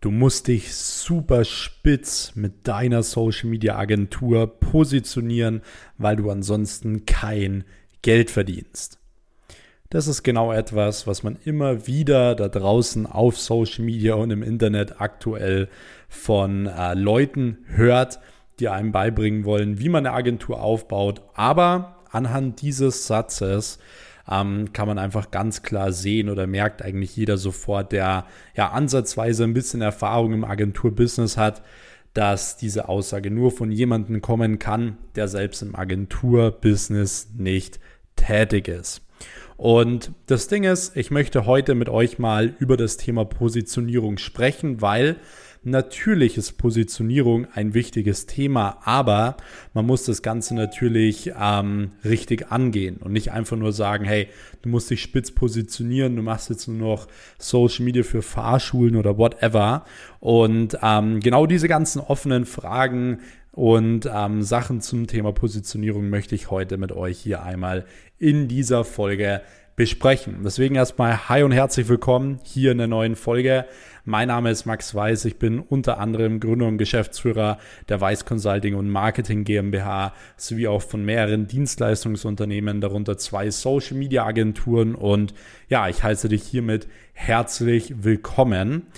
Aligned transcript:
Du 0.00 0.12
musst 0.12 0.46
dich 0.46 0.74
super 0.76 1.44
spitz 1.44 2.36
mit 2.36 2.68
deiner 2.68 3.02
Social 3.02 3.48
Media 3.50 3.76
Agentur 3.76 4.46
positionieren, 4.60 5.62
weil 5.96 6.14
du 6.14 6.30
ansonsten 6.30 7.04
kein 7.04 7.64
Geld 8.02 8.30
verdienst. 8.30 9.00
Das 9.90 10.06
ist 10.06 10.22
genau 10.22 10.52
etwas, 10.52 11.08
was 11.08 11.24
man 11.24 11.36
immer 11.44 11.88
wieder 11.88 12.36
da 12.36 12.46
draußen 12.46 13.06
auf 13.06 13.38
Social 13.38 13.84
Media 13.84 14.14
und 14.14 14.30
im 14.30 14.44
Internet 14.44 15.00
aktuell 15.00 15.68
von 16.08 16.66
äh, 16.66 16.94
Leuten 16.94 17.58
hört, 17.66 18.20
die 18.60 18.68
einem 18.68 18.92
beibringen 18.92 19.44
wollen, 19.44 19.80
wie 19.80 19.88
man 19.88 20.06
eine 20.06 20.14
Agentur 20.14 20.60
aufbaut. 20.60 21.22
Aber 21.34 22.04
anhand 22.12 22.62
dieses 22.62 23.08
Satzes 23.08 23.80
ähm, 24.30 24.72
kann 24.72 24.88
man 24.88 24.98
einfach 24.98 25.30
ganz 25.30 25.62
klar 25.62 25.92
sehen 25.92 26.28
oder 26.28 26.46
merkt 26.46 26.82
eigentlich 26.82 27.16
jeder 27.16 27.38
sofort, 27.38 27.92
der 27.92 28.26
ja 28.54 28.70
ansatzweise 28.70 29.44
ein 29.44 29.54
bisschen 29.54 29.80
Erfahrung 29.80 30.32
im 30.32 30.44
Agenturbusiness 30.44 31.36
hat, 31.36 31.62
dass 32.14 32.56
diese 32.56 32.88
Aussage 32.88 33.30
nur 33.30 33.50
von 33.50 33.70
jemandem 33.70 34.20
kommen 34.20 34.58
kann, 34.58 34.98
der 35.14 35.28
selbst 35.28 35.62
im 35.62 35.76
Agenturbusiness 35.76 37.28
nicht 37.36 37.78
tätig 38.16 38.68
ist. 38.68 39.02
Und 39.56 40.12
das 40.26 40.46
Ding 40.46 40.64
ist, 40.64 40.96
ich 40.96 41.10
möchte 41.10 41.44
heute 41.44 41.74
mit 41.74 41.88
euch 41.88 42.18
mal 42.18 42.54
über 42.60 42.76
das 42.76 42.96
Thema 42.96 43.24
Positionierung 43.24 44.18
sprechen, 44.18 44.80
weil 44.80 45.16
Natürlich 45.64 46.36
ist 46.36 46.52
Positionierung 46.52 47.46
ein 47.52 47.74
wichtiges 47.74 48.26
Thema, 48.26 48.78
aber 48.84 49.36
man 49.74 49.86
muss 49.86 50.04
das 50.04 50.22
Ganze 50.22 50.54
natürlich 50.54 51.32
ähm, 51.38 51.90
richtig 52.04 52.50
angehen 52.50 52.98
und 52.98 53.12
nicht 53.12 53.32
einfach 53.32 53.56
nur 53.56 53.72
sagen, 53.72 54.04
hey, 54.04 54.28
du 54.62 54.68
musst 54.68 54.90
dich 54.90 55.02
spitz 55.02 55.30
positionieren, 55.30 56.16
du 56.16 56.22
machst 56.22 56.50
jetzt 56.50 56.68
nur 56.68 56.76
noch 56.76 57.08
Social 57.38 57.84
Media 57.84 58.02
für 58.02 58.22
Fahrschulen 58.22 58.96
oder 58.96 59.18
whatever. 59.18 59.84
Und 60.20 60.78
ähm, 60.82 61.20
genau 61.20 61.46
diese 61.46 61.68
ganzen 61.68 62.00
offenen 62.00 62.46
Fragen 62.46 63.20
und 63.52 64.08
ähm, 64.12 64.42
Sachen 64.42 64.80
zum 64.80 65.08
Thema 65.08 65.32
Positionierung 65.32 66.08
möchte 66.10 66.36
ich 66.36 66.50
heute 66.50 66.78
mit 66.78 66.92
euch 66.92 67.18
hier 67.18 67.42
einmal 67.42 67.86
in 68.18 68.46
dieser 68.46 68.84
Folge 68.84 69.42
besprechen. 69.78 70.40
Deswegen 70.42 70.74
erstmal 70.74 71.28
hi 71.28 71.44
und 71.44 71.52
herzlich 71.52 71.86
willkommen 71.86 72.40
hier 72.42 72.72
in 72.72 72.78
der 72.78 72.88
neuen 72.88 73.14
Folge. 73.14 73.64
Mein 74.04 74.26
Name 74.26 74.50
ist 74.50 74.66
Max 74.66 74.92
Weiß. 74.92 75.24
Ich 75.24 75.38
bin 75.38 75.60
unter 75.60 76.00
anderem 76.00 76.40
Gründer 76.40 76.66
und 76.66 76.78
Geschäftsführer 76.78 77.58
der 77.88 78.00
Weiß 78.00 78.24
Consulting 78.24 78.74
und 78.74 78.90
Marketing 78.90 79.44
GmbH 79.44 80.14
sowie 80.36 80.66
auch 80.66 80.82
von 80.82 81.04
mehreren 81.04 81.46
Dienstleistungsunternehmen, 81.46 82.80
darunter 82.80 83.18
zwei 83.18 83.52
Social 83.52 83.96
Media 83.96 84.26
Agenturen. 84.26 84.96
Und 84.96 85.32
ja, 85.68 85.88
ich 85.88 86.02
heiße 86.02 86.28
dich 86.28 86.42
hiermit 86.42 86.88
herzlich 87.12 88.02
willkommen. 88.02 88.88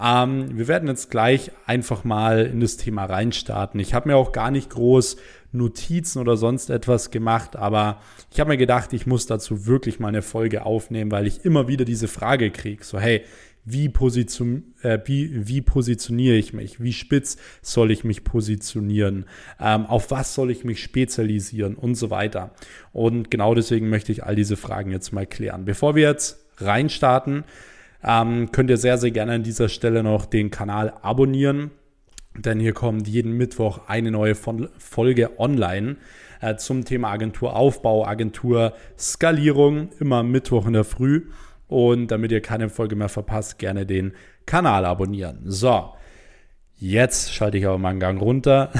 Ähm, 0.00 0.56
wir 0.56 0.68
werden 0.68 0.88
jetzt 0.88 1.10
gleich 1.10 1.50
einfach 1.66 2.04
mal 2.04 2.46
in 2.46 2.60
das 2.60 2.76
Thema 2.76 3.04
reinstarten. 3.04 3.80
Ich 3.80 3.94
habe 3.94 4.08
mir 4.08 4.16
auch 4.16 4.32
gar 4.32 4.50
nicht 4.50 4.70
groß 4.70 5.16
Notizen 5.50 6.20
oder 6.20 6.36
sonst 6.36 6.70
etwas 6.70 7.10
gemacht, 7.10 7.56
aber 7.56 8.00
ich 8.30 8.38
habe 8.38 8.50
mir 8.50 8.58
gedacht, 8.58 8.92
ich 8.92 9.06
muss 9.06 9.26
dazu 9.26 9.66
wirklich 9.66 9.98
mal 9.98 10.08
eine 10.08 10.22
Folge 10.22 10.64
aufnehmen, 10.64 11.10
weil 11.10 11.26
ich 11.26 11.44
immer 11.44 11.68
wieder 11.68 11.84
diese 11.84 12.06
Frage 12.06 12.50
kriege. 12.50 12.84
So, 12.84 12.98
hey, 12.98 13.24
wie, 13.64 13.88
position, 13.88 14.74
äh, 14.82 14.98
wie, 15.04 15.46
wie 15.46 15.60
positioniere 15.60 16.36
ich 16.36 16.52
mich, 16.52 16.80
wie 16.80 16.92
spitz 16.92 17.36
soll 17.60 17.90
ich 17.90 18.04
mich 18.04 18.24
positionieren, 18.24 19.26
ähm, 19.60 19.86
auf 19.86 20.10
was 20.10 20.34
soll 20.34 20.50
ich 20.50 20.64
mich 20.64 20.82
spezialisieren 20.82 21.74
und 21.74 21.94
so 21.94 22.10
weiter. 22.10 22.54
Und 22.92 23.30
genau 23.30 23.54
deswegen 23.54 23.88
möchte 23.90 24.12
ich 24.12 24.24
all 24.24 24.36
diese 24.36 24.56
Fragen 24.56 24.90
jetzt 24.90 25.12
mal 25.12 25.26
klären. 25.26 25.64
Bevor 25.64 25.94
wir 25.94 26.08
jetzt 26.08 26.46
reinstarten, 26.58 27.44
ähm, 28.02 28.52
könnt 28.52 28.70
ihr 28.70 28.76
sehr, 28.76 28.98
sehr 28.98 29.10
gerne 29.10 29.32
an 29.32 29.42
dieser 29.42 29.68
Stelle 29.68 30.02
noch 30.02 30.26
den 30.26 30.50
Kanal 30.50 30.94
abonnieren, 31.02 31.70
denn 32.36 32.60
hier 32.60 32.72
kommt 32.72 33.08
jeden 33.08 33.32
Mittwoch 33.32 33.80
eine 33.88 34.10
neue 34.10 34.34
Folge 34.34 35.38
online 35.40 35.96
äh, 36.40 36.56
zum 36.56 36.84
Thema 36.84 37.10
Agenturaufbau, 37.10 38.06
Agenturskalierung, 38.06 39.90
immer 39.98 40.22
Mittwoch 40.22 40.66
in 40.66 40.74
der 40.74 40.84
Früh. 40.84 41.26
Und 41.66 42.10
damit 42.10 42.32
ihr 42.32 42.40
keine 42.40 42.70
Folge 42.70 42.96
mehr 42.96 43.10
verpasst, 43.10 43.58
gerne 43.58 43.84
den 43.84 44.12
Kanal 44.46 44.86
abonnieren. 44.86 45.40
So, 45.44 45.92
jetzt 46.76 47.34
schalte 47.34 47.58
ich 47.58 47.66
aber 47.66 47.76
mal 47.76 47.90
einen 47.90 48.00
Gang 48.00 48.20
runter 48.20 48.72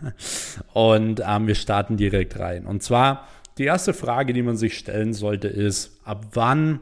und 0.72 1.22
ähm, 1.26 1.46
wir 1.46 1.56
starten 1.56 1.96
direkt 1.96 2.38
rein. 2.38 2.66
Und 2.66 2.82
zwar 2.82 3.26
die 3.58 3.64
erste 3.64 3.94
Frage, 3.94 4.32
die 4.32 4.42
man 4.42 4.56
sich 4.56 4.78
stellen 4.78 5.12
sollte, 5.12 5.48
ist, 5.48 6.00
ab 6.04 6.26
wann 6.34 6.80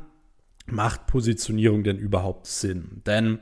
macht 0.72 1.06
Positionierung 1.06 1.84
denn 1.84 1.98
überhaupt 1.98 2.46
Sinn? 2.46 3.02
Denn 3.06 3.38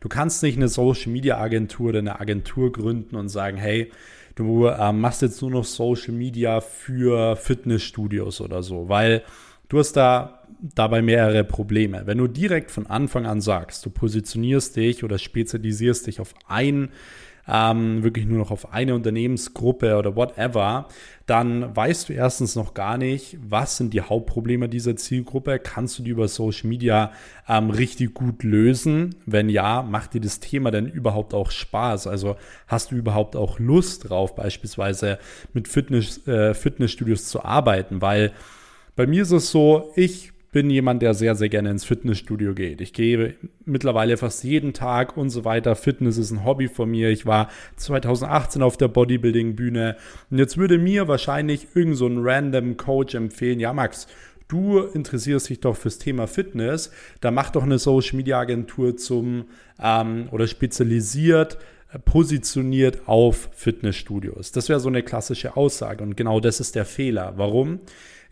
du 0.00 0.08
kannst 0.08 0.42
nicht 0.42 0.56
eine 0.56 0.68
Social 0.68 1.12
Media 1.12 1.38
Agentur 1.38 1.90
oder 1.90 1.98
eine 2.00 2.20
Agentur 2.20 2.72
gründen 2.72 3.16
und 3.16 3.28
sagen, 3.28 3.56
hey, 3.56 3.90
du 4.34 4.66
äh, 4.66 4.92
machst 4.92 5.22
jetzt 5.22 5.40
nur 5.42 5.50
noch 5.50 5.64
Social 5.64 6.14
Media 6.14 6.60
für 6.60 7.36
Fitnessstudios 7.36 8.40
oder 8.40 8.62
so, 8.62 8.88
weil 8.88 9.22
Du 9.70 9.78
hast 9.78 9.92
da 9.92 10.42
dabei 10.60 11.00
mehrere 11.00 11.44
Probleme. 11.44 12.02
Wenn 12.04 12.18
du 12.18 12.26
direkt 12.26 12.72
von 12.72 12.88
Anfang 12.88 13.24
an 13.24 13.40
sagst, 13.40 13.86
du 13.86 13.90
positionierst 13.90 14.74
dich 14.74 15.04
oder 15.04 15.16
spezialisierst 15.16 16.08
dich 16.08 16.20
auf 16.20 16.34
ein, 16.48 16.90
ähm, 17.48 18.02
wirklich 18.02 18.26
nur 18.26 18.38
noch 18.38 18.50
auf 18.50 18.72
eine 18.72 18.94
Unternehmensgruppe 18.94 19.96
oder 19.96 20.16
whatever, 20.16 20.88
dann 21.26 21.74
weißt 21.76 22.08
du 22.08 22.12
erstens 22.12 22.56
noch 22.56 22.74
gar 22.74 22.98
nicht, 22.98 23.38
was 23.40 23.76
sind 23.76 23.94
die 23.94 24.00
Hauptprobleme 24.00 24.68
dieser 24.68 24.96
Zielgruppe. 24.96 25.58
Kannst 25.60 25.98
du 25.98 26.02
die 26.02 26.10
über 26.10 26.26
Social 26.26 26.68
Media 26.68 27.12
ähm, 27.48 27.70
richtig 27.70 28.14
gut 28.14 28.42
lösen? 28.42 29.14
Wenn 29.26 29.48
ja, 29.48 29.82
macht 29.82 30.14
dir 30.14 30.20
das 30.20 30.40
Thema 30.40 30.70
denn 30.70 30.86
überhaupt 30.86 31.34
auch 31.34 31.50
Spaß? 31.50 32.08
Also 32.08 32.36
hast 32.66 32.90
du 32.90 32.96
überhaupt 32.96 33.36
auch 33.36 33.58
Lust 33.58 34.10
drauf, 34.10 34.34
beispielsweise 34.34 35.18
mit 35.52 35.68
Fitness, 35.68 36.26
äh, 36.26 36.54
Fitnessstudios 36.54 37.26
zu 37.26 37.44
arbeiten? 37.44 38.02
Weil 38.02 38.32
bei 38.96 39.06
mir 39.06 39.22
ist 39.22 39.30
es 39.30 39.50
so, 39.50 39.92
ich 39.94 40.32
bin 40.52 40.68
jemand, 40.68 41.02
der 41.02 41.14
sehr, 41.14 41.36
sehr 41.36 41.48
gerne 41.48 41.70
ins 41.70 41.84
Fitnessstudio 41.84 42.54
geht. 42.54 42.80
Ich 42.80 42.92
gehe 42.92 43.34
mittlerweile 43.64 44.16
fast 44.16 44.42
jeden 44.42 44.72
Tag 44.72 45.16
und 45.16 45.30
so 45.30 45.44
weiter. 45.44 45.76
Fitness 45.76 46.18
ist 46.18 46.32
ein 46.32 46.44
Hobby 46.44 46.68
von 46.68 46.90
mir. 46.90 47.10
Ich 47.10 47.24
war 47.24 47.48
2018 47.76 48.62
auf 48.62 48.76
der 48.76 48.88
Bodybuilding-Bühne. 48.88 49.96
Und 50.30 50.38
jetzt 50.38 50.58
würde 50.58 50.78
mir 50.78 51.06
wahrscheinlich 51.06 51.68
irgend 51.74 51.96
so 51.96 52.06
ein 52.06 52.18
random 52.18 52.76
Coach 52.76 53.14
empfehlen, 53.14 53.60
ja 53.60 53.72
Max, 53.72 54.08
du 54.48 54.80
interessierst 54.80 55.48
dich 55.48 55.60
doch 55.60 55.76
fürs 55.76 55.98
Thema 55.98 56.26
Fitness, 56.26 56.90
da 57.20 57.30
mach 57.30 57.50
doch 57.50 57.62
eine 57.62 57.78
Social 57.78 58.16
Media 58.16 58.40
Agentur 58.40 58.96
zum 58.96 59.44
ähm, 59.80 60.28
oder 60.32 60.48
spezialisiert 60.48 61.58
äh, 61.92 61.98
positioniert 62.00 63.06
auf 63.06 63.50
Fitnessstudios. 63.54 64.50
Das 64.50 64.68
wäre 64.68 64.80
so 64.80 64.88
eine 64.88 65.04
klassische 65.04 65.56
Aussage 65.56 66.02
und 66.02 66.16
genau 66.16 66.40
das 66.40 66.58
ist 66.58 66.74
der 66.74 66.84
Fehler. 66.84 67.34
Warum? 67.36 67.80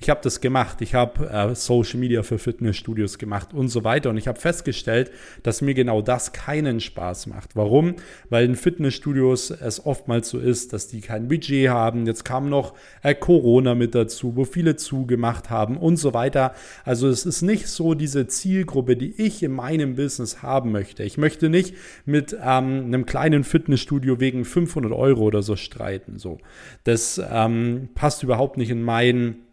Ich 0.00 0.10
habe 0.10 0.20
das 0.22 0.40
gemacht. 0.40 0.80
Ich 0.80 0.94
habe 0.94 1.28
äh, 1.28 1.54
Social 1.56 1.98
Media 1.98 2.22
für 2.22 2.38
Fitnessstudios 2.38 3.18
gemacht 3.18 3.52
und 3.52 3.68
so 3.68 3.82
weiter. 3.82 4.10
Und 4.10 4.16
ich 4.16 4.28
habe 4.28 4.38
festgestellt, 4.38 5.10
dass 5.42 5.60
mir 5.60 5.74
genau 5.74 6.02
das 6.02 6.32
keinen 6.32 6.78
Spaß 6.78 7.26
macht. 7.26 7.56
Warum? 7.56 7.96
Weil 8.30 8.44
in 8.44 8.54
Fitnessstudios 8.54 9.50
es 9.50 9.84
oftmals 9.84 10.28
so 10.28 10.38
ist, 10.38 10.72
dass 10.72 10.86
die 10.86 11.00
kein 11.00 11.26
Budget 11.26 11.70
haben. 11.70 12.06
Jetzt 12.06 12.24
kam 12.24 12.48
noch 12.48 12.74
äh, 13.02 13.12
Corona 13.12 13.74
mit 13.74 13.96
dazu, 13.96 14.36
wo 14.36 14.44
viele 14.44 14.76
zugemacht 14.76 15.50
haben 15.50 15.76
und 15.76 15.96
so 15.96 16.14
weiter. 16.14 16.54
Also 16.84 17.08
es 17.08 17.26
ist 17.26 17.42
nicht 17.42 17.66
so 17.66 17.94
diese 17.94 18.28
Zielgruppe, 18.28 18.96
die 18.96 19.20
ich 19.20 19.42
in 19.42 19.52
meinem 19.52 19.96
Business 19.96 20.42
haben 20.42 20.70
möchte. 20.70 21.02
Ich 21.02 21.18
möchte 21.18 21.48
nicht 21.48 21.74
mit 22.06 22.34
ähm, 22.34 22.84
einem 22.86 23.04
kleinen 23.04 23.42
Fitnessstudio 23.42 24.20
wegen 24.20 24.44
500 24.44 24.92
Euro 24.92 25.22
oder 25.22 25.42
so 25.42 25.56
streiten. 25.56 26.18
So, 26.18 26.38
das 26.84 27.20
ähm, 27.30 27.88
passt 27.96 28.22
überhaupt 28.22 28.58
nicht 28.58 28.70
in 28.70 28.82
meinen 28.82 29.47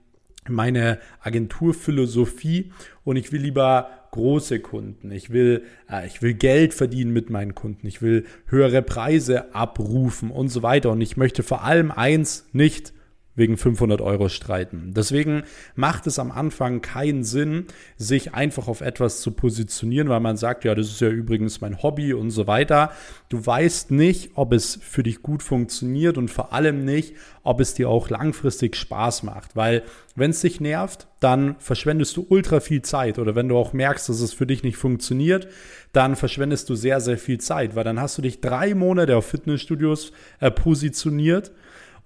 meine 0.50 1.00
Agenturphilosophie 1.22 2.72
und 3.04 3.16
ich 3.16 3.32
will 3.32 3.42
lieber 3.42 3.90
große 4.12 4.60
Kunden. 4.60 5.12
Ich 5.12 5.30
will, 5.30 5.64
äh, 5.92 6.08
ich 6.08 6.22
will 6.22 6.34
Geld 6.34 6.74
verdienen 6.74 7.12
mit 7.12 7.30
meinen 7.30 7.54
Kunden. 7.54 7.86
Ich 7.86 8.02
will 8.02 8.26
höhere 8.48 8.82
Preise 8.82 9.54
abrufen 9.54 10.32
und 10.32 10.50
so 10.50 10.64
weiter. 10.64 10.92
Und 10.92 11.02
ich 11.02 11.18
möchte 11.18 11.44
vor 11.44 11.64
allem 11.64 11.92
eins 11.92 12.48
nicht 12.54 12.94
wegen 13.36 13.58
500 13.58 14.02
Euro 14.02 14.30
streiten. 14.30 14.94
Deswegen 14.96 15.44
macht 15.76 16.08
es 16.08 16.20
am 16.20 16.32
Anfang 16.32 16.82
keinen 16.82 17.24
Sinn, 17.24 17.66
sich 17.98 18.34
einfach 18.34 18.68
auf 18.68 18.82
etwas 18.82 19.22
zu 19.22 19.32
positionieren, 19.32 20.10
weil 20.10 20.22
man 20.22 20.38
sagt, 20.38 20.64
ja, 20.64 20.74
das 20.74 20.88
ist 20.88 21.02
ja 21.02 21.10
übrigens 21.10 21.62
mein 21.62 21.82
Hobby 21.84 22.14
und 22.14 22.32
so 22.32 22.48
weiter. 22.48 22.92
Du 23.30 23.46
weißt 23.46 23.92
nicht, 23.92 24.32
ob 24.36 24.54
es 24.54 24.80
für 24.82 25.04
dich 25.04 25.22
gut 25.22 25.44
funktioniert 25.44 26.18
und 26.18 26.30
vor 26.30 26.54
allem 26.54 26.86
nicht, 26.86 27.16
ob 27.44 27.60
es 27.60 27.74
dir 27.74 27.90
auch 27.90 28.10
langfristig 28.10 28.76
Spaß 28.76 29.24
macht, 29.24 29.56
weil 29.56 29.84
wenn 30.16 30.32
es 30.32 30.42
dich 30.42 30.62
nervt, 30.62 31.08
dann 31.20 31.56
verschwendest 31.60 32.16
du 32.16 32.26
ultra 32.30 32.60
viel 32.60 32.82
Zeit 32.82 33.20
oder 33.20 33.36
wenn 33.36 33.50
du 33.50 33.58
auch 33.58 33.74
merkst, 33.74 34.08
dass 34.08 34.22
es 34.22 34.34
für 34.34 34.48
dich 34.48 34.64
nicht 34.64 34.78
funktioniert, 34.78 35.48
dann 35.92 36.16
verschwendest 36.16 36.70
du 36.70 36.76
sehr, 36.76 37.02
sehr 37.02 37.18
viel 37.18 37.40
Zeit, 37.40 37.76
weil 37.76 37.84
dann 37.84 38.00
hast 38.00 38.18
du 38.18 38.22
dich 38.22 38.42
drei 38.42 38.76
Monate 38.76 39.18
auf 39.18 39.26
Fitnessstudios 39.26 40.12
äh, 40.40 40.52
positioniert 40.52 41.52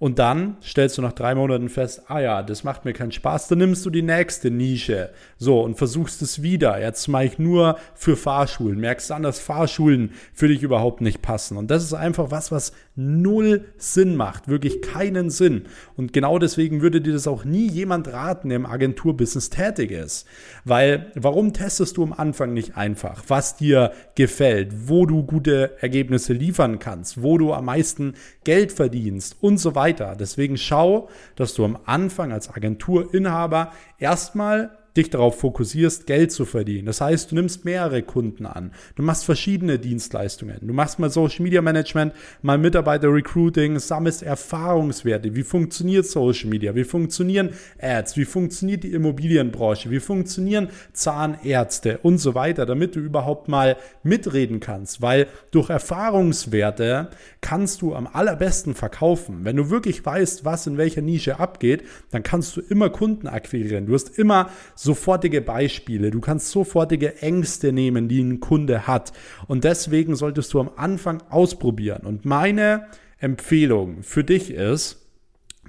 Und 0.00 0.18
dann 0.18 0.56
stellst 0.62 0.96
du 0.96 1.02
nach 1.02 1.12
drei 1.12 1.34
Monaten 1.34 1.68
fest, 1.68 2.04
ah 2.08 2.20
ja, 2.20 2.42
das 2.42 2.64
macht 2.64 2.86
mir 2.86 2.94
keinen 2.94 3.12
Spaß, 3.12 3.48
dann 3.48 3.58
nimmst 3.58 3.84
du 3.84 3.90
die 3.90 4.00
nächste 4.00 4.50
Nische. 4.50 5.10
So, 5.36 5.60
und 5.60 5.76
versuchst 5.76 6.22
es 6.22 6.42
wieder. 6.42 6.80
Jetzt 6.80 7.06
mache 7.08 7.26
ich 7.26 7.38
nur 7.38 7.76
für 7.94 8.16
Fahrschulen. 8.16 8.80
Merkst 8.80 9.10
dann, 9.10 9.22
dass 9.22 9.40
Fahrschulen 9.40 10.12
für 10.32 10.48
dich 10.48 10.62
überhaupt 10.62 11.02
nicht 11.02 11.20
passen. 11.20 11.58
Und 11.58 11.70
das 11.70 11.84
ist 11.84 11.92
einfach 11.92 12.30
was, 12.30 12.50
was 12.50 12.72
null 12.96 13.66
Sinn 13.76 14.16
macht. 14.16 14.48
Wirklich 14.48 14.80
keinen 14.80 15.28
Sinn. 15.28 15.66
Und 15.98 16.14
genau 16.14 16.38
deswegen 16.38 16.80
würde 16.80 17.02
dir 17.02 17.12
das 17.12 17.26
auch 17.26 17.44
nie 17.44 17.70
jemand 17.70 18.08
raten, 18.08 18.48
der 18.48 18.56
im 18.56 18.66
Agenturbusiness 18.66 19.50
tätig 19.50 19.90
ist. 19.90 20.26
Weil, 20.64 21.12
warum 21.14 21.52
testest 21.52 21.98
du 21.98 22.04
am 22.04 22.14
Anfang 22.14 22.54
nicht 22.54 22.74
einfach, 22.74 23.24
was 23.28 23.58
dir 23.58 23.92
gefällt, 24.14 24.88
wo 24.88 25.04
du 25.04 25.24
gute 25.24 25.76
Ergebnisse 25.80 26.32
liefern 26.32 26.78
kannst, 26.78 27.22
wo 27.22 27.36
du 27.36 27.52
am 27.52 27.66
meisten 27.66 28.14
Geld 28.44 28.72
verdienst 28.72 29.36
und 29.42 29.58
so 29.58 29.74
weiter. 29.74 29.89
Deswegen 29.98 30.56
schau, 30.56 31.08
dass 31.36 31.54
du 31.54 31.64
am 31.64 31.78
Anfang 31.86 32.32
als 32.32 32.54
Agenturinhaber 32.54 33.72
erstmal 33.98 34.70
dich 34.96 35.10
darauf 35.10 35.38
fokussierst, 35.38 36.06
Geld 36.06 36.32
zu 36.32 36.44
verdienen. 36.44 36.86
Das 36.86 37.00
heißt, 37.00 37.30
du 37.30 37.34
nimmst 37.36 37.64
mehrere 37.64 38.02
Kunden 38.02 38.46
an. 38.46 38.72
Du 38.96 39.02
machst 39.02 39.24
verschiedene 39.24 39.78
Dienstleistungen. 39.78 40.58
Du 40.60 40.72
machst 40.72 40.98
mal 40.98 41.10
Social 41.10 41.42
Media 41.42 41.62
Management, 41.62 42.12
mal 42.42 42.58
Mitarbeiter 42.58 43.12
Recruiting, 43.12 43.78
sammelst 43.78 44.22
Erfahrungswerte. 44.22 45.34
Wie 45.34 45.42
funktioniert 45.42 46.06
Social 46.06 46.50
Media? 46.50 46.74
Wie 46.74 46.84
funktionieren 46.84 47.50
Ads? 47.80 48.16
Wie 48.16 48.24
funktioniert 48.24 48.82
die 48.82 48.92
Immobilienbranche? 48.92 49.90
Wie 49.90 50.00
funktionieren 50.00 50.70
Zahnärzte 50.92 51.98
und 51.98 52.18
so 52.18 52.34
weiter, 52.34 52.66
damit 52.66 52.96
du 52.96 53.00
überhaupt 53.00 53.48
mal 53.48 53.76
mitreden 54.02 54.60
kannst. 54.60 55.02
Weil 55.02 55.28
durch 55.50 55.70
Erfahrungswerte 55.70 57.10
kannst 57.40 57.82
du 57.82 57.94
am 57.94 58.06
allerbesten 58.06 58.74
verkaufen. 58.74 59.44
Wenn 59.44 59.56
du 59.56 59.70
wirklich 59.70 60.04
weißt, 60.04 60.44
was 60.44 60.66
in 60.66 60.78
welcher 60.78 61.02
Nische 61.02 61.38
abgeht, 61.38 61.84
dann 62.10 62.22
kannst 62.22 62.56
du 62.56 62.60
immer 62.60 62.90
Kunden 62.90 63.26
akquirieren. 63.26 63.86
Du 63.86 63.94
hast 63.94 64.18
immer 64.18 64.50
sofortige 64.82 65.42
Beispiele, 65.42 66.10
du 66.10 66.20
kannst 66.20 66.50
sofortige 66.50 67.20
Ängste 67.20 67.70
nehmen, 67.70 68.08
die 68.08 68.22
ein 68.22 68.40
Kunde 68.40 68.86
hat. 68.86 69.12
Und 69.46 69.64
deswegen 69.64 70.16
solltest 70.16 70.54
du 70.54 70.60
am 70.60 70.70
Anfang 70.76 71.22
ausprobieren. 71.28 72.06
Und 72.06 72.24
meine 72.24 72.86
Empfehlung 73.18 74.02
für 74.02 74.24
dich 74.24 74.50
ist, 74.50 74.99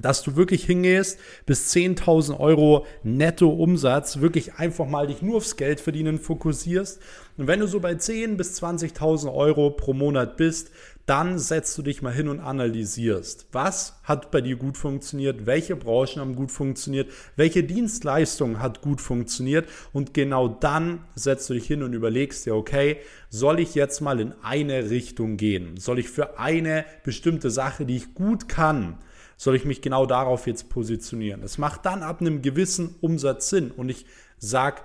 dass 0.01 0.24
du 0.24 0.36
wirklich 0.36 0.65
hingehst 0.65 1.19
bis 1.45 1.74
10.000 1.74 2.39
Euro 2.39 2.86
netto 3.03 3.50
Umsatz, 3.50 4.19
wirklich 4.19 4.56
einfach 4.56 4.88
mal 4.88 5.07
dich 5.07 5.21
nur 5.21 5.38
aufs 5.38 5.57
Geld 5.57 5.80
verdienen 5.80 6.19
fokussierst. 6.19 7.01
Und 7.38 7.48
wenn 7.48 7.59
du 7.59 7.68
so 7.68 7.80
bei 7.80 7.94
10.000 7.94 8.36
bis 8.36 8.62
20.000 8.62 9.33
Euro 9.33 9.71
pro 9.71 9.94
Monat 9.94 10.38
bist, 10.38 10.71
dann 11.06 11.39
setzt 11.39 11.77
du 11.77 11.81
dich 11.81 12.01
mal 12.01 12.13
hin 12.13 12.27
und 12.27 12.39
analysierst, 12.39 13.48
was 13.51 14.00
hat 14.03 14.31
bei 14.31 14.39
dir 14.42 14.56
gut 14.56 14.77
funktioniert, 14.77 15.45
welche 15.45 15.75
Branchen 15.75 16.21
haben 16.21 16.36
gut 16.36 16.51
funktioniert, 16.51 17.12
welche 17.36 17.63
Dienstleistung 17.63 18.59
hat 18.59 18.81
gut 18.81 19.01
funktioniert 19.01 19.68
und 19.94 20.13
genau 20.13 20.48
dann 20.48 21.03
setzt 21.15 21.50
du 21.50 21.53
dich 21.53 21.65
hin 21.65 21.83
und 21.83 21.94
überlegst 21.94 22.45
dir, 22.45 22.56
okay, 22.56 22.98
soll 23.30 23.59
ich 23.59 23.75
jetzt 23.75 24.00
mal 24.01 24.19
in 24.19 24.33
eine 24.44 24.89
Richtung 24.89 25.38
gehen? 25.38 25.77
Soll 25.77 26.00
ich 26.00 26.09
für 26.09 26.39
eine 26.39 26.86
bestimmte 27.03 27.50
Sache, 27.50 27.86
die 27.86 27.98
ich 27.98 28.13
gut 28.13 28.48
kann, 28.48 28.98
soll 29.42 29.56
ich 29.56 29.66
mich 29.66 29.82
genau 29.82 30.06
darauf 30.06 30.46
jetzt 30.46 30.70
positionieren? 30.70 31.42
Es 31.42 31.58
macht 31.58 31.88
dann 31.88 32.04
ab 32.04 32.22
einem 32.22 32.44
gewissen 32.44 32.94
Umsatz 33.02 33.50
Sinn 33.50 33.72
und 33.72 33.90
ich 33.90 34.06
sage, 34.38 34.84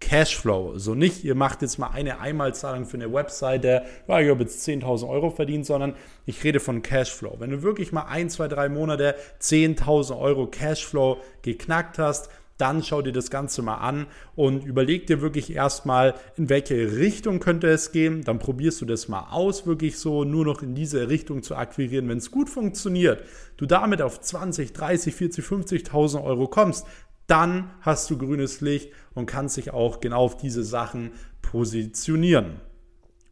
Cashflow. 0.00 0.78
So 0.78 0.94
nicht, 0.94 1.22
ihr 1.22 1.34
macht 1.34 1.60
jetzt 1.60 1.78
mal 1.78 1.90
eine 1.90 2.18
Einmalzahlung 2.18 2.86
für 2.86 2.96
eine 2.96 3.12
Webseite, 3.12 3.82
ja, 4.08 4.20
ich 4.20 4.30
habe 4.30 4.40
jetzt 4.40 4.66
10.000 4.66 5.06
Euro 5.06 5.28
verdient, 5.28 5.66
sondern 5.66 5.96
ich 6.24 6.42
rede 6.42 6.60
von 6.60 6.80
Cashflow. 6.80 7.36
Wenn 7.40 7.50
du 7.50 7.60
wirklich 7.60 7.92
mal 7.92 8.04
ein, 8.04 8.30
zwei, 8.30 8.48
drei 8.48 8.70
Monate 8.70 9.16
10.000 9.42 10.18
Euro 10.18 10.46
Cashflow 10.46 11.18
geknackt 11.42 11.98
hast, 11.98 12.30
dann 12.60 12.82
schau 12.82 13.02
dir 13.02 13.12
das 13.12 13.30
Ganze 13.30 13.62
mal 13.62 13.76
an 13.76 14.06
und 14.36 14.64
überleg 14.64 15.06
dir 15.06 15.20
wirklich 15.20 15.54
erstmal, 15.54 16.14
in 16.36 16.48
welche 16.48 16.96
Richtung 16.96 17.40
könnte 17.40 17.68
es 17.68 17.92
gehen. 17.92 18.22
Dann 18.22 18.38
probierst 18.38 18.80
du 18.80 18.84
das 18.84 19.08
mal 19.08 19.28
aus, 19.30 19.66
wirklich 19.66 19.98
so 19.98 20.24
nur 20.24 20.44
noch 20.44 20.62
in 20.62 20.74
diese 20.74 21.08
Richtung 21.08 21.42
zu 21.42 21.56
akquirieren. 21.56 22.08
Wenn 22.08 22.18
es 22.18 22.30
gut 22.30 22.50
funktioniert, 22.50 23.22
du 23.56 23.66
damit 23.66 24.02
auf 24.02 24.20
20, 24.20 24.72
30, 24.72 25.14
40, 25.14 25.44
50.000 25.44 26.22
Euro 26.22 26.48
kommst, 26.48 26.86
dann 27.26 27.70
hast 27.80 28.10
du 28.10 28.18
grünes 28.18 28.60
Licht 28.60 28.90
und 29.14 29.26
kannst 29.26 29.56
dich 29.56 29.70
auch 29.70 30.00
genau 30.00 30.24
auf 30.24 30.36
diese 30.36 30.64
Sachen 30.64 31.12
positionieren. 31.42 32.60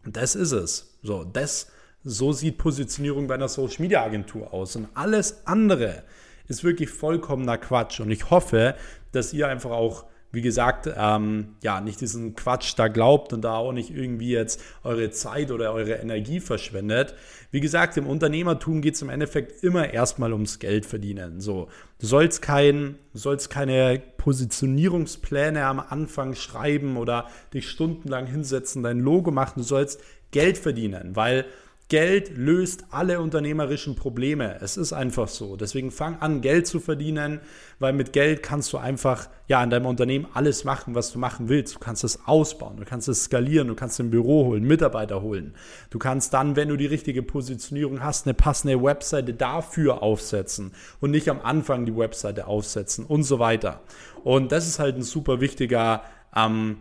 Das 0.04 0.34
ist 0.34 0.52
es. 0.52 0.98
So, 1.02 1.24
das, 1.24 1.70
so 2.04 2.32
sieht 2.32 2.58
Positionierung 2.58 3.26
bei 3.26 3.34
einer 3.34 3.48
Social 3.48 3.82
Media 3.82 4.02
Agentur 4.02 4.54
aus. 4.54 4.76
Und 4.76 4.88
alles 4.94 5.46
andere 5.46 6.04
ist 6.48 6.64
wirklich 6.64 6.90
vollkommener 6.90 7.58
Quatsch. 7.58 8.00
Und 8.00 8.10
ich 8.10 8.30
hoffe, 8.30 8.74
dass 9.12 9.32
ihr 9.32 9.48
einfach 9.48 9.70
auch 9.70 10.04
wie 10.30 10.42
gesagt, 10.42 10.90
ähm, 10.94 11.56
ja, 11.62 11.80
nicht 11.80 12.00
diesen 12.02 12.34
Quatsch 12.34 12.74
da 12.76 12.88
glaubt 12.88 13.32
und 13.32 13.42
da 13.42 13.56
auch 13.56 13.72
nicht 13.72 13.90
irgendwie 13.90 14.30
jetzt 14.30 14.60
eure 14.84 15.10
Zeit 15.10 15.50
oder 15.50 15.72
eure 15.72 15.94
Energie 15.94 16.40
verschwendet. 16.40 17.14
Wie 17.50 17.60
gesagt, 17.60 17.96
im 17.96 18.06
Unternehmertum 18.06 18.82
geht 18.82 18.94
es 18.94 19.02
im 19.02 19.08
Endeffekt 19.08 19.64
immer 19.64 19.94
erstmal 19.94 20.34
ums 20.34 20.58
Geld 20.58 20.84
verdienen. 20.84 21.40
So, 21.40 21.68
du 21.98 22.06
sollst 22.06 22.42
kein, 22.42 22.98
du 23.14 23.18
sollst 23.18 23.48
keine 23.48 24.02
Positionierungspläne 24.18 25.64
am 25.64 25.80
Anfang 25.80 26.34
schreiben 26.34 26.98
oder 26.98 27.28
dich 27.54 27.66
stundenlang 27.70 28.26
hinsetzen, 28.26 28.82
dein 28.82 29.00
Logo 29.00 29.30
machen. 29.30 29.60
Du 29.60 29.62
sollst 29.62 30.02
Geld 30.30 30.58
verdienen, 30.58 31.16
weil 31.16 31.46
Geld 31.88 32.36
löst 32.36 32.84
alle 32.90 33.18
unternehmerischen 33.18 33.96
Probleme. 33.96 34.58
Es 34.60 34.76
ist 34.76 34.92
einfach 34.92 35.26
so. 35.26 35.56
Deswegen 35.56 35.90
fang 35.90 36.18
an, 36.20 36.42
Geld 36.42 36.66
zu 36.66 36.80
verdienen, 36.80 37.40
weil 37.78 37.94
mit 37.94 38.12
Geld 38.12 38.42
kannst 38.42 38.74
du 38.74 38.76
einfach 38.76 39.30
ja 39.46 39.64
in 39.64 39.70
deinem 39.70 39.86
Unternehmen 39.86 40.26
alles 40.34 40.64
machen, 40.64 40.94
was 40.94 41.12
du 41.12 41.18
machen 41.18 41.48
willst. 41.48 41.76
Du 41.76 41.78
kannst 41.78 42.04
es 42.04 42.26
ausbauen, 42.26 42.76
du 42.76 42.84
kannst 42.84 43.08
es 43.08 43.24
skalieren, 43.24 43.68
du 43.68 43.74
kannst 43.74 43.98
ein 44.00 44.10
Büro 44.10 44.44
holen, 44.44 44.64
Mitarbeiter 44.64 45.22
holen. 45.22 45.54
Du 45.88 45.98
kannst 45.98 46.34
dann, 46.34 46.56
wenn 46.56 46.68
du 46.68 46.76
die 46.76 46.84
richtige 46.84 47.22
Positionierung 47.22 48.02
hast, 48.02 48.26
eine 48.26 48.34
passende 48.34 48.82
Webseite 48.82 49.32
dafür 49.32 50.02
aufsetzen 50.02 50.72
und 51.00 51.10
nicht 51.10 51.30
am 51.30 51.40
Anfang 51.40 51.86
die 51.86 51.96
Webseite 51.96 52.48
aufsetzen 52.48 53.06
und 53.06 53.22
so 53.22 53.38
weiter. 53.38 53.80
Und 54.24 54.52
das 54.52 54.68
ist 54.68 54.78
halt 54.78 54.96
ein 54.96 55.02
super 55.02 55.40
wichtiger 55.40 56.02
ähm, 56.36 56.76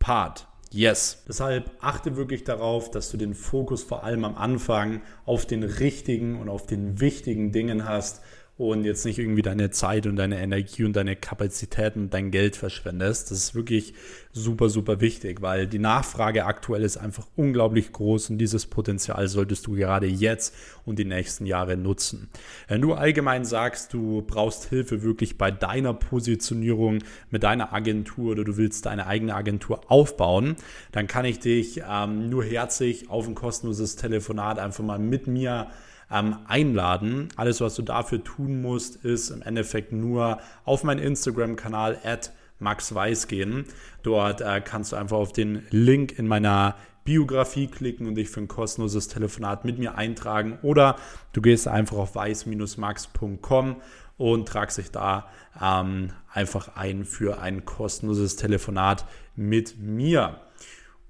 Part. 0.00 0.47
Yes. 0.70 1.22
Deshalb 1.26 1.70
achte 1.80 2.16
wirklich 2.16 2.44
darauf, 2.44 2.90
dass 2.90 3.10
du 3.10 3.16
den 3.16 3.34
Fokus 3.34 3.82
vor 3.82 4.04
allem 4.04 4.24
am 4.24 4.36
Anfang 4.36 5.00
auf 5.24 5.46
den 5.46 5.62
richtigen 5.62 6.38
und 6.40 6.48
auf 6.48 6.66
den 6.66 7.00
wichtigen 7.00 7.52
Dingen 7.52 7.88
hast 7.88 8.20
und 8.58 8.82
jetzt 8.82 9.04
nicht 9.04 9.20
irgendwie 9.20 9.42
deine 9.42 9.70
Zeit 9.70 10.06
und 10.08 10.16
deine 10.16 10.40
Energie 10.40 10.84
und 10.84 10.94
deine 10.94 11.14
Kapazitäten 11.14 12.02
und 12.02 12.14
dein 12.14 12.32
Geld 12.32 12.56
verschwendest. 12.56 13.30
Das 13.30 13.38
ist 13.38 13.54
wirklich 13.54 13.94
super, 14.32 14.68
super 14.68 15.00
wichtig, 15.00 15.40
weil 15.40 15.68
die 15.68 15.78
Nachfrage 15.78 16.44
aktuell 16.44 16.82
ist 16.82 16.96
einfach 16.96 17.28
unglaublich 17.36 17.92
groß 17.92 18.30
und 18.30 18.38
dieses 18.38 18.66
Potenzial 18.66 19.28
solltest 19.28 19.68
du 19.68 19.76
gerade 19.76 20.06
jetzt 20.06 20.56
und 20.84 20.98
die 20.98 21.04
nächsten 21.04 21.46
Jahre 21.46 21.76
nutzen. 21.76 22.28
Wenn 22.66 22.80
du 22.80 22.94
allgemein 22.94 23.44
sagst, 23.44 23.94
du 23.94 24.22
brauchst 24.26 24.64
Hilfe 24.64 25.04
wirklich 25.04 25.38
bei 25.38 25.52
deiner 25.52 25.94
Positionierung 25.94 26.98
mit 27.30 27.44
deiner 27.44 27.72
Agentur 27.72 28.32
oder 28.32 28.42
du 28.42 28.56
willst 28.56 28.86
deine 28.86 29.06
eigene 29.06 29.36
Agentur 29.36 29.82
aufbauen, 29.88 30.56
dann 30.90 31.06
kann 31.06 31.24
ich 31.24 31.38
dich 31.38 31.82
ähm, 31.88 32.28
nur 32.28 32.44
herzlich 32.44 33.08
auf 33.08 33.28
ein 33.28 33.36
kostenloses 33.36 33.94
Telefonat 33.94 34.58
einfach 34.58 34.82
mal 34.82 34.98
mit 34.98 35.28
mir 35.28 35.68
ähm, 36.10 36.38
einladen. 36.46 37.28
Alles, 37.36 37.60
was 37.60 37.74
du 37.74 37.82
dafür 37.82 38.22
tun 38.22 38.62
musst, 38.62 38.96
ist 39.04 39.30
im 39.30 39.42
Endeffekt 39.42 39.92
nur 39.92 40.38
auf 40.64 40.84
meinen 40.84 41.00
Instagram-Kanal 41.00 41.98
at 42.04 42.32
Max 42.58 42.94
Weiß 42.94 43.28
gehen. 43.28 43.64
Dort 44.02 44.40
äh, 44.40 44.60
kannst 44.64 44.92
du 44.92 44.96
einfach 44.96 45.16
auf 45.16 45.32
den 45.32 45.66
Link 45.70 46.18
in 46.18 46.26
meiner 46.26 46.74
Biografie 47.04 47.68
klicken 47.68 48.06
und 48.06 48.16
dich 48.16 48.28
für 48.28 48.40
ein 48.40 48.48
kostenloses 48.48 49.08
Telefonat 49.08 49.64
mit 49.64 49.78
mir 49.78 49.96
eintragen 49.96 50.58
oder 50.60 50.96
du 51.32 51.40
gehst 51.40 51.66
einfach 51.66 51.96
auf 51.96 52.14
weiß-max.com 52.14 53.76
und 54.18 54.48
tragst 54.48 54.76
dich 54.76 54.90
da 54.90 55.26
ähm, 55.58 56.10
einfach 56.30 56.76
ein 56.76 57.06
für 57.06 57.40
ein 57.40 57.64
kostenloses 57.64 58.36
Telefonat 58.36 59.06
mit 59.36 59.78
mir. 59.78 60.38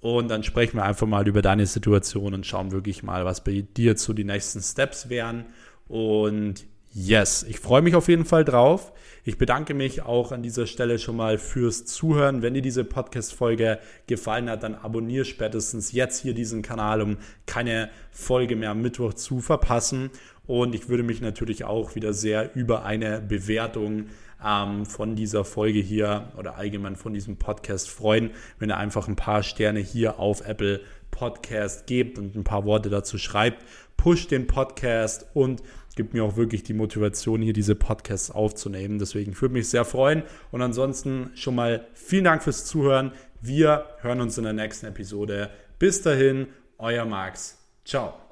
Und 0.01 0.29
dann 0.29 0.45
sprechen 0.45 0.77
wir 0.77 0.85
einfach 0.85 1.07
mal 1.07 1.27
über 1.27 1.43
deine 1.43 1.67
Situation 1.67 2.35
und 2.35 2.47
schauen 2.47 2.71
wirklich 2.71 3.03
mal, 3.03 3.25
was 3.25 3.43
bei 3.43 3.65
dir 3.77 3.97
zu 3.97 4.13
die 4.15 4.25
nächsten 4.25 4.63
Steps 4.63 5.09
wären. 5.09 5.47
Und 5.89 6.67
yes, 6.93 7.45
ich 7.49 7.59
freue 7.59 7.83
mich 7.83 7.95
auf 7.95 8.09
jeden 8.09 8.25
Fall 8.25 8.45
drauf. 8.45 8.93
Ich 9.25 9.39
bedanke 9.39 9.75
mich 9.75 10.03
auch 10.03 10.33
an 10.33 10.43
dieser 10.43 10.67
Stelle 10.67 10.99
schon 10.99 11.17
mal 11.17 11.37
fürs 11.37 11.85
Zuhören. 11.85 12.43
Wenn 12.43 12.55
dir 12.55 12.63
diese 12.63 12.85
Podcast-Folge 12.85 13.79
gefallen 14.07 14.49
hat, 14.49 14.63
dann 14.63 14.75
abonniere 14.75 15.25
spätestens 15.25 15.93
jetzt 15.93 16.23
hier 16.23 16.33
diesen 16.33 16.63
Kanal, 16.63 17.03
um 17.03 17.19
keine 17.45 17.91
Folge 18.11 18.57
mehr 18.57 18.71
am 18.71 18.81
Mittwoch 18.81 19.15
zu 19.15 19.41
verpassen. 19.41 20.11
Und 20.47 20.75
ich 20.75 20.89
würde 20.89 21.03
mich 21.03 21.21
natürlich 21.21 21.65
auch 21.65 21.95
wieder 21.95 22.15
sehr 22.15 22.55
über 22.57 22.85
eine 22.85 23.21
Bewertung 23.21 24.07
ähm, 24.45 24.87
von 24.87 25.17
dieser 25.17 25.45
Folge 25.45 25.81
hier 25.81 26.33
oder 26.37 26.57
allgemein 26.57 26.97
von 26.97 27.15
diesem 27.15 27.37
Podcast 27.37 27.89
freuen, 27.89 28.31
wenn 28.59 28.71
ihr 28.71 28.77
einfach 28.77 29.09
ein 29.09 29.17
paar 29.17 29.43
Sterne 29.43 29.81
hier 29.81 30.19
auf 30.19 30.47
Apple 30.47 30.81
Podcast 31.11 31.87
gebt 31.87 32.19
und 32.19 32.37
ein 32.37 32.45
paar 32.45 32.65
Worte 32.65 32.91
dazu 32.91 33.19
schreibt. 33.19 33.65
Push 33.97 34.29
den 34.29 34.47
Podcast 34.47 35.27
und 35.35 35.63
gibt 35.97 36.15
mir 36.15 36.23
auch 36.23 36.37
wirklich 36.37 36.63
die 36.63 36.75
Motivation, 36.75 37.43
hier 37.43 37.53
diese 37.53 37.75
Podcasts 37.75 38.31
aufzunehmen. 38.31 39.01
Deswegen 39.01 39.39
würde 39.41 39.55
mich 39.55 39.69
sehr 39.69 39.85
freuen. 39.85 40.23
Und 40.53 40.63
ansonsten 40.63 41.33
schon 41.35 41.57
mal 41.57 41.89
vielen 41.93 42.25
Dank 42.25 42.45
fürs 42.45 42.65
Zuhören. 42.65 43.11
Wir 43.41 43.87
hören 44.01 44.21
uns 44.21 44.39
in 44.39 44.45
der 44.45 44.53
nächsten 44.53 44.87
Episode. 44.87 45.51
Bis 45.81 46.01
dahin, 46.01 46.47
euer 46.79 47.05
Max. 47.05 47.59
Ciao. 47.85 48.28